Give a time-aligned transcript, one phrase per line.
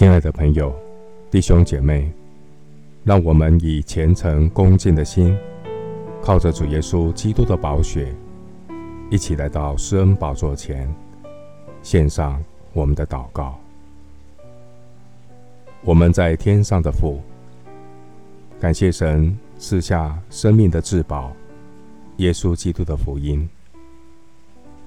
[0.00, 0.74] 亲爱的朋友、
[1.30, 2.10] 弟兄姐妹，
[3.04, 5.36] 让我们以虔诚恭敬的心，
[6.22, 8.14] 靠着主耶稣基督的宝血，
[9.10, 10.90] 一起来到施恩宝座前，
[11.82, 13.60] 献上我们的祷告。
[15.82, 17.20] 我们在天上的父，
[18.58, 21.30] 感谢神赐下生命的至宝——
[22.16, 23.46] 耶稣基督的福音，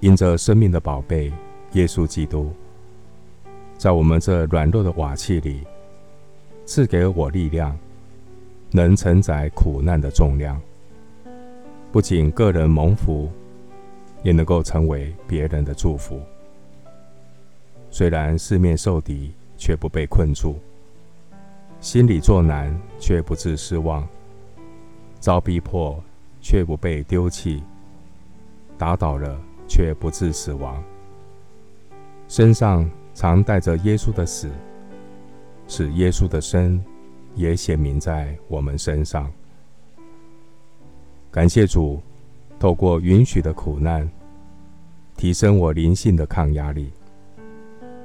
[0.00, 1.32] 因着生命的宝贝
[1.74, 2.50] 耶稣基督。
[3.78, 5.60] 在我们这软弱的瓦器里，
[6.64, 7.78] 赐给我力量，
[8.70, 10.58] 能承载苦难的重量。
[11.92, 13.30] 不仅个人蒙福，
[14.22, 16.20] 也能够成为别人的祝福。
[17.90, 20.54] 虽然四面受敌，却不被困住；
[21.80, 24.02] 心里作难，却不致失望；
[25.20, 26.02] 遭逼迫，
[26.40, 27.62] 却不被丢弃；
[28.78, 29.38] 打倒了，
[29.68, 30.82] 却不致死亡。
[32.26, 32.90] 身上。
[33.16, 34.50] 常带着耶稣的死，
[35.66, 36.84] 使耶稣的生
[37.34, 39.32] 也显明在我们身上。
[41.30, 41.98] 感谢主，
[42.60, 44.06] 透过允许的苦难，
[45.16, 46.92] 提升我灵性的抗压力，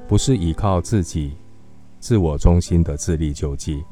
[0.07, 1.35] 不是依靠自己
[1.99, 3.83] 自我中心的自力救济，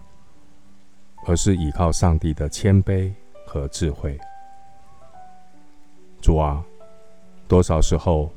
[1.26, 3.12] 而是依靠上帝的谦卑
[3.46, 4.18] 和智慧。
[6.22, 6.64] 主啊，
[7.46, 8.32] 多少时候，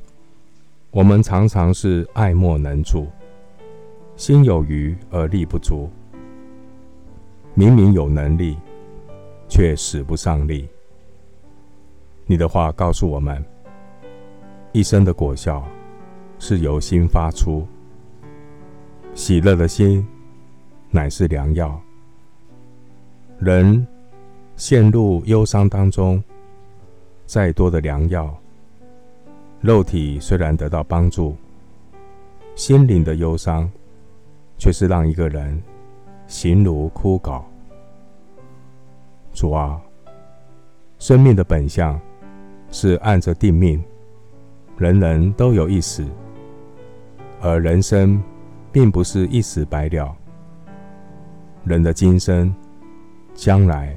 [0.93, 3.07] 我们常常是爱莫能助，
[4.15, 5.89] 心有余而力不足。
[7.55, 8.59] 明明有能力，
[9.49, 10.69] 却使不上力。
[12.27, 13.43] 你的话告诉我们，
[14.73, 15.67] 一生的果效
[16.39, 17.67] 是由心发出。
[19.15, 20.07] 喜乐的心
[20.91, 21.81] 乃是良药。
[23.39, 23.87] 人
[24.57, 26.23] 陷入忧伤当中，
[27.25, 28.42] 再多的良药。
[29.63, 31.37] 肉体虽然得到帮助，
[32.57, 33.71] 心灵的忧伤
[34.59, 35.63] 却是让一个人
[36.27, 37.41] 形如枯槁。
[39.33, 39.81] 主啊，
[40.99, 41.99] 生命的本相
[42.73, 43.81] 是按着定命，
[44.77, 46.05] 人人都有一死，
[47.41, 48.21] 而人生
[48.73, 50.13] 并不是一死百了。
[51.65, 52.53] 人的今生、
[53.33, 53.97] 将来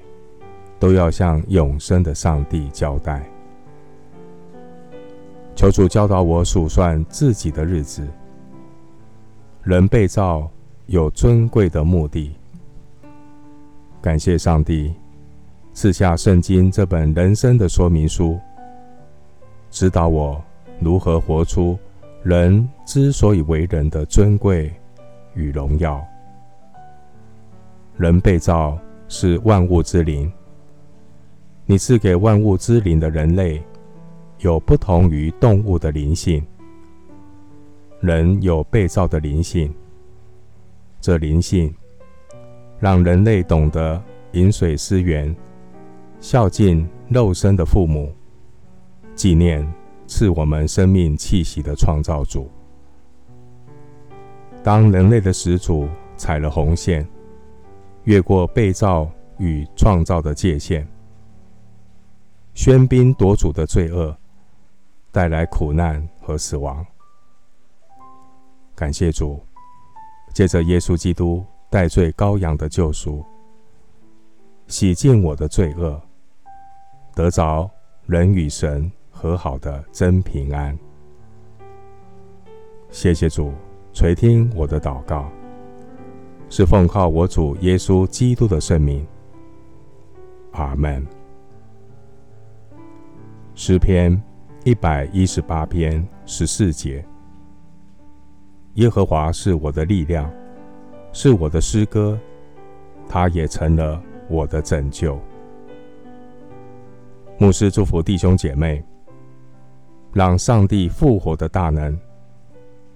[0.77, 3.27] 都要向永生的上帝交代。
[5.55, 8.05] 求主教导我数算自己的日子。
[9.63, 10.47] 人被造
[10.85, 12.35] 有尊贵的目的。
[14.01, 14.93] 感谢上帝
[15.73, 18.37] 赐下圣经这本人生的说明书，
[19.71, 20.43] 指导我
[20.79, 21.79] 如何活出
[22.21, 24.71] 人之所以为人的尊贵
[25.33, 26.05] 与荣耀。
[27.97, 28.77] 人被造
[29.07, 30.31] 是万物之灵，
[31.65, 33.63] 你赐给万物之灵的人类。
[34.39, 36.45] 有不同于动物的灵性，
[38.01, 39.73] 人有被造的灵性。
[40.99, 41.73] 这灵性
[42.79, 44.01] 让人类懂得
[44.33, 45.33] 饮水思源，
[46.19, 48.13] 孝敬肉身的父母，
[49.15, 49.65] 纪念
[50.05, 52.49] 赐我们生命气息的创造主。
[54.63, 57.07] 当人类的始祖踩了红线，
[58.03, 60.85] 越过被造与创造的界限，
[62.55, 64.15] 喧宾夺主的罪恶。
[65.15, 66.85] 带来苦难和死亡。
[68.75, 69.41] 感谢主，
[70.33, 73.23] 借着耶稣基督代罪羔羊的救赎，
[74.67, 76.01] 洗净我的罪恶，
[77.13, 77.71] 得着
[78.07, 80.77] 人与神和好的真平安。
[82.89, 83.53] 谢谢主
[83.93, 85.31] 垂听我的祷告，
[86.49, 89.07] 是奉靠我主耶稣基督的圣名。
[90.51, 91.07] 阿门。
[93.55, 94.21] 诗篇。
[94.65, 97.05] 一百一十八篇十四节：
[98.73, 100.27] 耶和华是我的力量，
[101.13, 102.19] 是我的诗歌，
[103.07, 105.19] 他也成了我的拯救。
[107.37, 108.83] 牧师祝福弟兄姐妹，
[110.11, 111.95] 让上帝复活的大能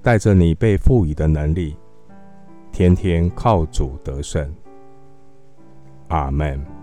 [0.01, 1.77] 带着你被赋予的能力，
[2.71, 4.51] 天天靠主得胜。
[6.07, 6.79] 阿门。